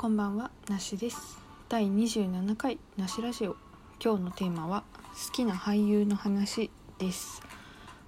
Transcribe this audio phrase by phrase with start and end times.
[0.00, 1.36] こんばんはなしです。
[1.68, 3.56] 第27回なしラジオ。
[4.02, 4.82] 今日のテーマは
[5.26, 7.42] 好きな俳優の話です。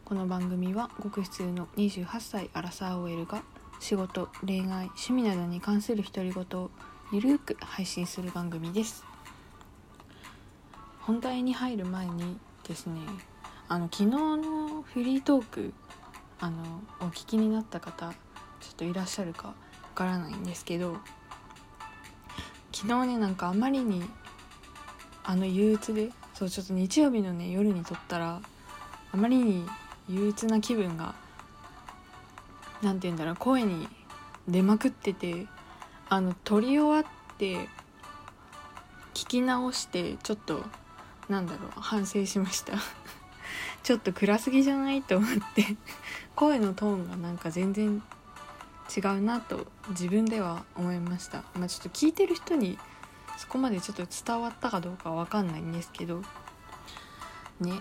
[0.06, 3.42] この番組はごく普通の28歳アラサー OL が
[3.78, 6.70] 仕事恋愛趣味などに関する独り言を
[7.12, 9.04] ゆるーく配信する番組です。
[11.00, 13.02] 本題に入る前にですね
[13.68, 15.74] あの昨日のフリートーク
[16.40, 16.56] あの
[17.00, 18.14] お聞きになった方
[18.60, 19.54] ちょっといらっしゃるかわ
[19.94, 20.96] からないんですけど
[22.82, 24.02] 昨日ねなんかあまりに
[25.24, 28.40] あの憂鬱でそうちょっと日曜日のね夜に撮ったら
[29.12, 29.64] あまりに
[30.08, 31.14] 憂鬱な気分が
[32.82, 33.88] 何て言うんだろう声に
[34.48, 35.46] 出まくってて
[36.08, 37.68] あの撮り終わって
[39.14, 40.64] 聞き直してちょっと
[41.28, 42.72] なんだろう反省しました。
[43.84, 45.02] ちょっと暗すぎじゃない？
[45.02, 45.76] と思って
[46.34, 48.02] 声のトーンがなんか全然
[48.94, 52.78] 違うなと自分では思いました、まあ、ちょっと聞いてる人に
[53.36, 56.22] そこまでちょっと伝わったかどうかわかんないんですけど。
[57.60, 57.80] ね。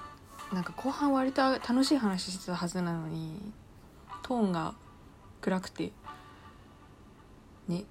[0.52, 3.40] なんか後半割と楽しい話してたはずなのに
[4.24, 4.74] トーンが
[5.40, 5.92] 暗くて。
[7.68, 7.86] ね。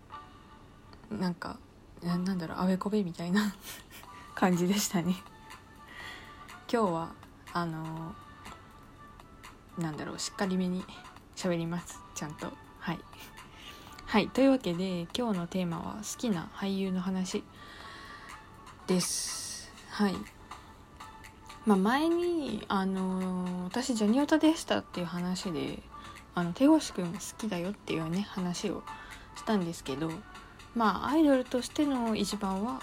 [1.10, 1.58] なんか
[2.02, 3.54] なんだろうあべこべみたいな
[4.34, 5.14] 感じでしたね。
[6.72, 7.12] 今日は
[7.52, 10.84] あのー、なんだろうしっかりめに
[11.36, 12.00] 喋ります。
[12.14, 12.52] ちゃんと。
[12.78, 13.00] はい。
[14.10, 17.44] はいというわけで今日のテーマは好きな俳優の話
[18.88, 19.70] です。
[19.88, 20.14] はい。
[21.64, 25.78] まあ前にあの私ジャニオタでしたっていう話で
[26.34, 28.82] あの手越くん好きだよっていうね話を
[29.36, 30.10] したんですけど
[30.74, 32.82] まあアイドルとしての一番は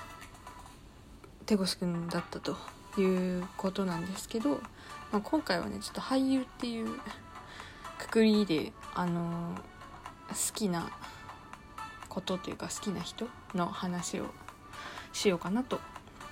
[1.45, 2.55] 手越くんだったと
[2.97, 4.61] いうことなんですけど、
[5.11, 6.87] まあ、今回はねちょっと俳優っていう
[7.99, 9.55] くくりであの
[10.29, 10.89] 好きな
[12.17, 14.25] ことというか好きな人の話を
[15.13, 15.79] しようかなと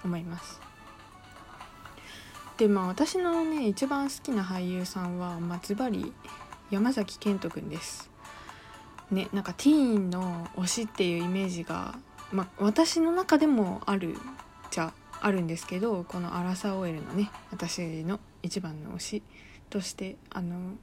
[0.03, 0.59] 思います。
[2.57, 6.11] でまあ私のね一番好きな俳優さんは、まあ、ズバリ
[6.71, 8.09] 山崎賢人くんです。
[9.11, 11.99] ねなんかティーンの推しっていうイメージが、
[12.31, 14.15] まあ、私の中でもある
[14.71, 14.91] じゃ
[15.21, 19.23] あるんですけどこのアラサー OL のね私の一番の推し
[19.69, 20.77] としてあの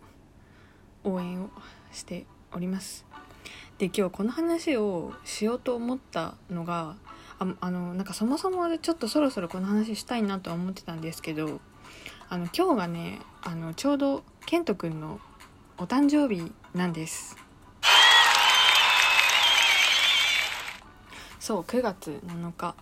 [1.03, 1.51] 応援を
[1.91, 3.05] しております。
[3.79, 6.97] で今日この話をしようと思ったのが
[7.39, 11.61] ああのなんかそもそもちょっとそろそろこの話したいなとは思ってたんですけど
[12.29, 15.21] あの今日がねあのちょうどケントくんの
[15.79, 17.37] お誕生日なんです。
[21.41, 22.77] そう9月7日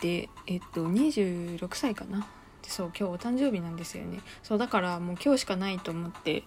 [0.00, 2.26] でえっと26歳かな。
[2.62, 4.20] そう今日お誕生日なんですよね。
[4.42, 6.44] そうだからもう今日しかないと思って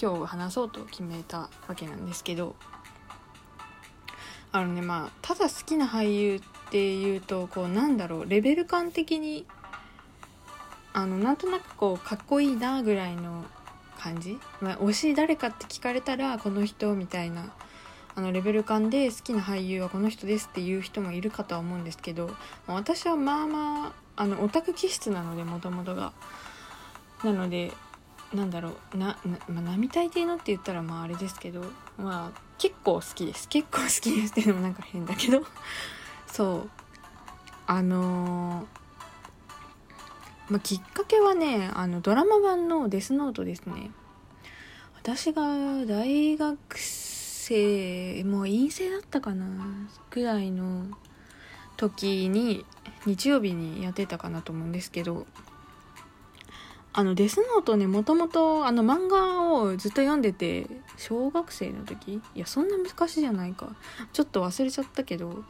[0.00, 2.54] 今日話そうと決めたわけなんですけど
[4.52, 6.40] あのねまあただ好きな俳優っ
[6.70, 9.46] ていうとこうなんだろうレベル感的に
[10.92, 13.44] あのなんとなくこうかっこいいなぐらいの
[13.98, 17.52] 感じ、まあ、推し誰かって聞かれたらこの人みたいな
[18.14, 22.30] あのレベル感で好きな俳優はこの人ですっていう人もいるかとは思うんですけど
[22.66, 23.86] 私はまあま
[24.16, 26.12] ああのオタク気質なのでもともとが。
[27.24, 27.72] なので
[28.34, 31.62] なんだろうなな、まあ、並大抵のって言ったらまああれですけど
[31.96, 33.48] まあ結構好きです。
[33.48, 35.44] 結構好きですっていうのもなんか変だけど。
[36.26, 36.70] そう。
[37.66, 43.90] あのー、まあ、きっかけはねあのドラマ版の「デスノート」ですね。
[44.94, 45.42] 私が
[45.84, 49.46] 大学生もう陰性だったかな
[50.10, 50.86] ぐらいの
[51.76, 52.64] 時に
[53.04, 55.26] 日曜日にやってたかなと思うんですけど。
[56.98, 62.22] あのデスノートねもともとあの漫画をずっと読んでて小学生の時？
[62.34, 63.68] いやそんな昔じゃないか。
[64.14, 65.44] ちょっと忘れちゃったけど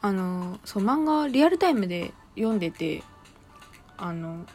[0.00, 3.02] あのそう漫画リアルタイムで読んでて
[3.98, 4.46] あの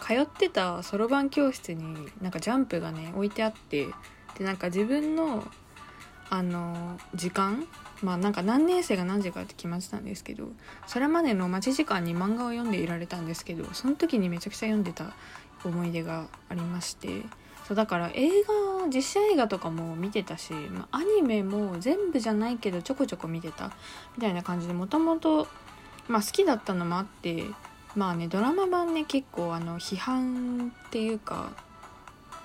[0.00, 3.86] 通ってたそろばん教室になんかジャンプがね置いてあって
[4.38, 5.46] でなんか自分の
[6.30, 7.66] あの時間
[8.02, 10.48] まあなんか何年生が何時かって決まってたんですけど
[10.86, 15.12] それまでの待ち時間に漫画を読んでいられたんですけどその時にめちゃくちゃ読んでた
[15.64, 17.22] 思い出がありまして
[17.66, 23.72] そうだから映画実写映画とかも見てたし、まあ、アニメも全部じゃないけどちょこちょこ見てた
[24.16, 25.48] みたいな感じでもともと
[26.08, 27.44] 好きだったのもあって
[27.96, 31.50] まあねドラマ版ね結構あの批判っていうか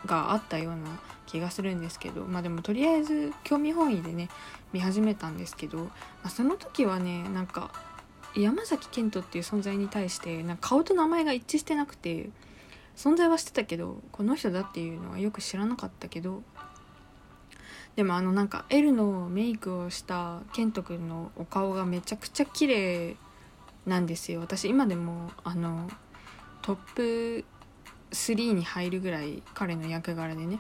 [0.06, 4.30] があったような気がするんですけどまあでもとりあえず興味本位でね
[4.74, 5.90] 見始めたんですけど、ま
[6.26, 7.72] あ、その時はねなんか
[8.36, 12.30] 山崎賢人っていう存在に対してなんか顔と名前が一致してなくて
[12.96, 16.44] 存在はしてたけどこの人だっていうのはよく知らなかったけど
[17.96, 23.18] でもあのなんか L のメイクをしたケントくんのお顔がめちゃくちゃ綺麗
[23.86, 24.40] なんですよ。
[24.40, 25.90] 私今でもあの
[26.62, 27.46] トップ
[28.12, 30.60] 3に入るぐらい彼の役柄でね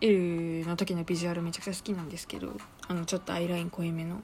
[0.00, 2.52] L の時のビジュアルめちゃくちゃ好きなんですけど
[2.88, 4.22] あのちょっとアイライン濃いめの。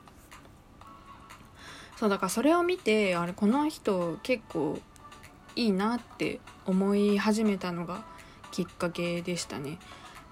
[1.97, 4.79] そうだからそれを見てあれこの人結構
[5.55, 8.05] いいなって思い始めたのが
[8.51, 9.79] きっかけでしたね。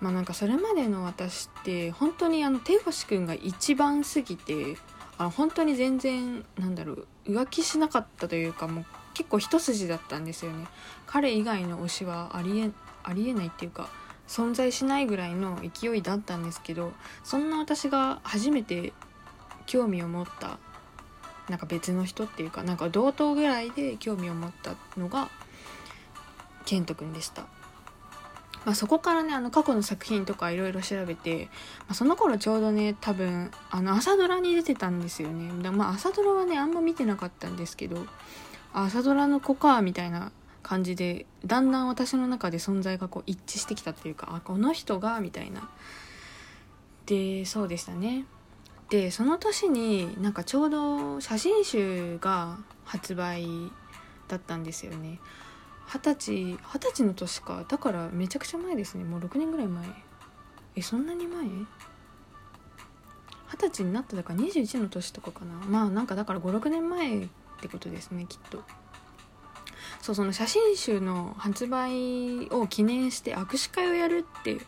[0.00, 4.76] まあなんかそれまでの私って本当にあの手越くんが一番すぎて
[5.18, 8.84] あ本当に全然なんだろう浮気しなかったというかもう
[9.18, 10.68] 結構一筋だったんですよね
[11.04, 12.70] 彼以外の推しはありえ
[13.02, 13.88] ありえないっていうか
[14.28, 16.92] 存在しないぐらいの勢いだったんですけど
[17.24, 18.92] そんな私が初めて
[19.66, 20.60] 興味を持った
[21.48, 25.30] なんか別の人っていうかなんか同等ぐらいで興味を持ったのが
[26.64, 27.42] ケントくんでした。
[28.64, 31.48] まあ、そこからねあの過去の作品とかいろいろ調べて、
[31.80, 38.04] まあ、その頃ちょうどね多分あの朝ドラに出てたんですよねだまあ朝ドラはねあんま見てなかったんですけど
[38.72, 40.32] 朝ドラの子かみたいな
[40.62, 45.68] 感じでだんだん私の中で存在がこう一致してきたっていうかあこの人がみたいな。
[47.06, 48.26] でそうでしたね。
[48.90, 53.46] でその年になんかちょうど写真集が発売
[54.28, 55.20] だったんですよね。
[55.86, 57.64] 二十歳二十歳の年か。
[57.66, 59.04] だからめちゃくちゃ前ですね。
[59.04, 59.86] もう6年ぐらい前。
[60.76, 61.46] えそんなに前？
[61.46, 61.66] 二
[63.58, 65.54] 十歳になっただから21の年とかかな。
[65.66, 67.28] まあなんかだから56年前
[67.58, 68.62] ってことですねきっと。
[70.00, 74.58] そうその写真集の発売を記念して握手会をやるって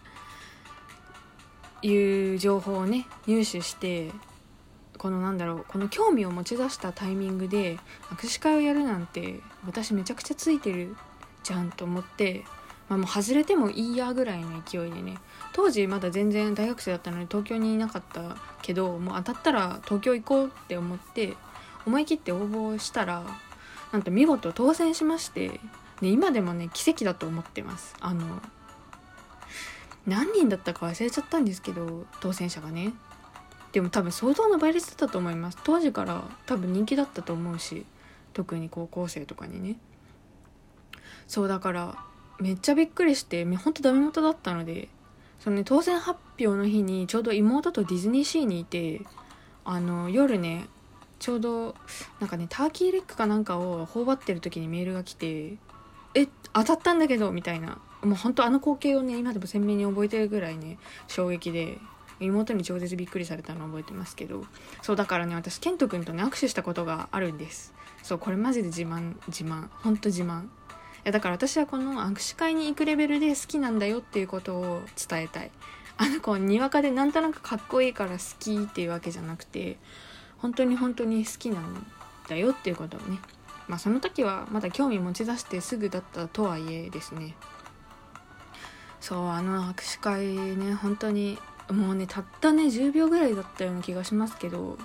[1.83, 4.11] いう情報をね入手して
[4.99, 7.79] このなんだろうこの興味を持ち出したタイミングで
[8.11, 10.97] 握手会をやるなんて私めちゃくちゃついてる
[11.43, 12.45] じゃんと思って、
[12.89, 15.17] まあ、もう外れてもいいやぐらいの勢いでね
[15.55, 21.35] 当時まだ全然大学生だったのに東京にいなかったけどもう当たったら東京行こうって思って
[21.87, 23.25] 思い切って応募したら
[23.93, 25.61] なんと見事当選しまして
[26.01, 27.95] で今でもね奇跡だと思ってます。
[28.01, 28.41] あの
[30.07, 32.93] 何人だったか忘れちゃったんですけど当選者がね。
[33.73, 35.59] でも多分相当な倍率だったと思います。
[35.63, 37.85] 当時から多分人気だったと思うし
[38.33, 39.77] 特に高校生とかにね。
[41.29, 41.97] そうだから
[42.41, 44.89] めっちゃびっくりしてほんとダメ元だったので
[45.39, 49.03] そのね当選発表の日にちょうど妹とディズニーシーにいて
[49.65, 50.67] あの夜ね
[51.21, 51.77] ちょうど
[52.19, 55.59] なんかねターキーレッグかなんかを頬張ってる時にメールが来て
[56.15, 57.79] 「え当たったんだけど」みたいな。
[58.03, 61.77] もうほんとあの光景をね今でも鮮明に覚えてるぐらいね衝撃で
[62.19, 64.45] 妹に超絶びっくりされたのを覚えてますけど。
[64.81, 67.75] そうだからね私ケント君とね握手したことがあるんです。
[68.03, 69.69] そうこれマジで自慢自慢。
[69.83, 70.45] ほんと自慢。
[70.45, 70.49] い
[71.05, 75.51] やだから私はこの握手会に行くレベルで好きなんだよっていうことを伝えたい。
[75.99, 79.77] あの子にわかでなんとなくかっこいいから好きっていうわけじゃなくて
[80.41, 81.87] 本当に本当に好きなん
[82.29, 83.19] だよっていうことをね。
[83.69, 87.35] まあその時はまだ興味持ち出してすぐだったとはいえですね。
[89.01, 90.27] そうあの握手会
[90.57, 91.39] ね本当に
[91.71, 94.79] もうねたったね10秒ぐらいだったような気がしますけど。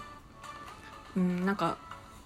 [1.17, 1.77] うんなんか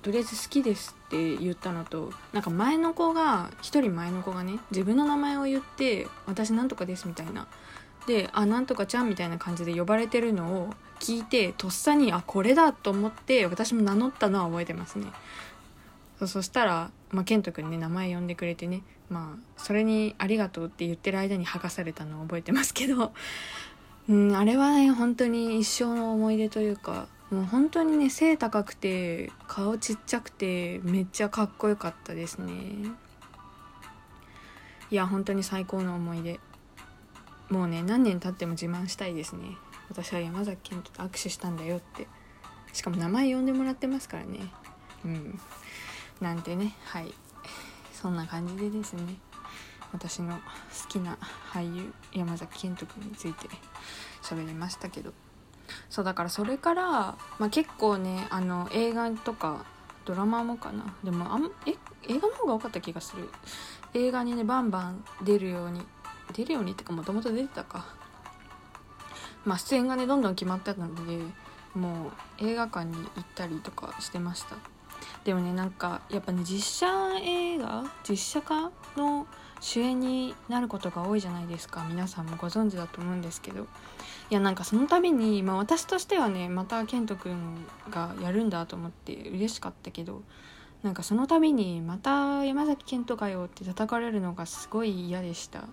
[0.02, 7.48] とりあえず好きですって言ったのとなんか前の子が1人前の子がね自分の名前を言って「私なんとかです」みたいな。
[8.08, 15.08] で「あなんとかちゃん」みたいな感じで呼ばれてるのを聞いてとっさにあこれだと思って私も名乗ったのは覚えてますね。
[16.28, 23.14] そしたら、まあ、健人君ね名前呼んでくれてねまあそれに「ありがとう」って言ってる間に剥がされたのを覚えてますけど
[24.10, 32.54] うんあれはね本当に一生の思い出というかもう本当にね背高くて顔ちっちゃくてめっちゃかっこよかったですね。
[34.92, 36.40] いや本当に最高の思い出。
[37.50, 39.58] もうね何年経っても自慢したいですね。
[39.90, 42.08] 私は山崎賢人と握手したんだよって。
[42.74, 44.40] しかも名前呼んでもらってますからね。
[45.04, 45.40] うん。
[46.22, 46.76] なんてね。
[46.86, 47.14] はい。
[47.94, 49.16] そんな感じでですね。
[49.92, 50.42] 私の好
[50.88, 51.18] きな
[51.52, 53.48] 俳優山崎賢人君について
[54.22, 55.12] 喋りましたけど。
[55.90, 56.84] そうだからそれから、
[57.38, 59.66] まあ、結構ねあの映画とか
[60.06, 60.96] ドラマもかな。
[61.04, 61.74] でもあんえ
[62.08, 63.30] 映画の方が多かった気がする。
[63.94, 65.82] 映画にねバンバン出るように
[66.34, 67.99] 出るようにってかもともと出てたか。
[69.46, 71.24] まあ出演がねどんどん決まってたので
[71.74, 72.08] も
[72.40, 74.56] う映画館に行ったりとかしてました。
[75.24, 76.88] でもねなんかやっぱね実写
[77.22, 79.28] 映画実写化の
[79.62, 81.86] 主演になることが多いじゃないですか。
[81.88, 83.68] 皆さんもご存知だと思うんですけど。
[84.32, 90.22] いやなんかその度に、まあ、私としてはねまた健人君がやるんだと思って嬉しかったけど
[90.84, 95.64] なんかその度にまた山崎賢人かよって叩かれるのがすごい嫌でした。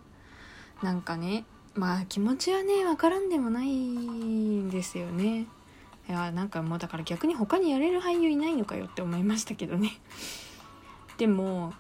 [0.83, 1.45] なんかね
[1.77, 5.47] まあ気持ちはね分からんでもないんですよね。
[6.09, 9.91] いやなんかもうだから逆に他にやれる俳優いないのかよって思いましたけどね。
[11.19, 11.75] でも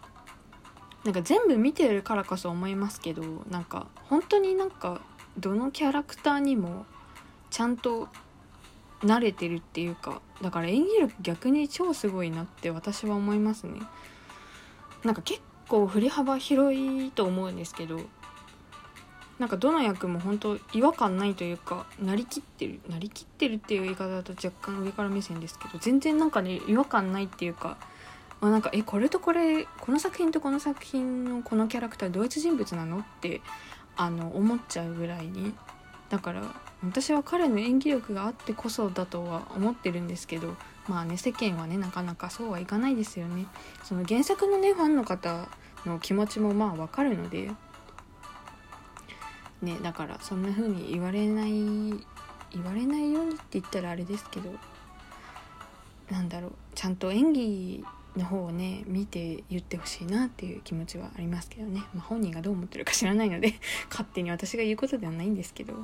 [1.04, 5.00] なんか全部見てるからこそ思いますけどなんか本当になんか
[5.38, 6.84] どのキャラクターにも
[7.50, 8.08] ちゃんと
[9.00, 13.80] 慣れてるっていうかだから演技力逆に超すごいなって私は思いますね。
[15.04, 18.00] なんか結構振り幅広いと思うんですけど
[19.38, 27.76] なんかどの役も本当違和感ないというかなりきってるなりきってるっていう言い方だと若干上から目線ですけど全然なんかね違和感ないっていうか
[28.40, 32.98] まあなんかえこれとこれこの作品とこの作品のこのキャラクター同一人物なの？
[33.00, 33.42] って
[33.96, 35.52] あの思っちゃうぐらいに
[36.08, 36.42] だから
[36.84, 40.54] 私は彼の演技力があってこそだとは思ってるんですけど
[40.88, 43.46] まあね世間はねなかなかそうはいかないですよね。
[43.82, 45.48] その原作のねファンの方
[45.84, 47.50] の気持ちもまあわかるので
[49.62, 51.52] ねだからそんな風に言われない
[52.52, 54.50] 言われないようにって言ったらあれですけど
[56.10, 57.84] なんだろうちゃんと演技
[58.16, 63.54] の方をね見て言ってほしいなっていう気持ちはありますけどね、まあ、本人がどう思ってるか知らないので
[63.90, 65.74] 勝手に私が言うことではないんですけど。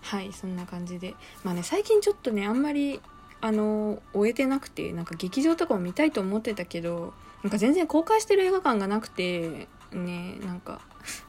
[0.00, 1.16] はいそんな感じで。
[1.42, 3.00] まあね最近ちょっとねあんまり
[3.40, 10.80] あの終えてなくてなんか劇場とかも見たいと思ってたけどなんか全然公開してる映画館がなくてねなんか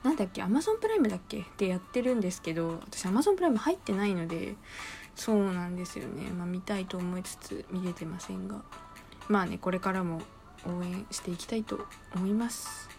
[0.04, 1.40] なんだっけアマゾンプライムだっけ？
[1.40, 4.56] ってやってるんですけど私アマゾンプライム入ってないので
[5.16, 6.30] そうなんですよね。
[6.32, 8.62] まあ見たいと思いつつ見れてませんが。
[9.28, 10.22] まあねこれからも
[10.66, 12.90] 応援していきたいと思います。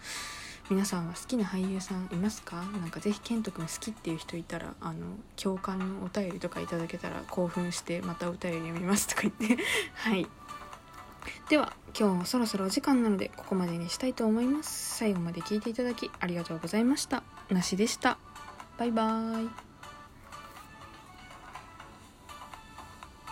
[0.71, 2.57] 皆さんは好きな俳優さんいますか？
[2.57, 9.59] なんかぜひケント君好きっていう人いたらあの共感のお便りとかいただけたら興奮してまたお便り読みますとか言って。
[9.95, 10.27] はい。
[11.49, 14.97] では今日もそろそろお時間なのでここまでにしたいと思います。
[14.97, 17.23] 最後まで聞いていただきありがとうございました。
[17.51, 18.19] なしでした。
[18.79, 19.70] バイバーイ。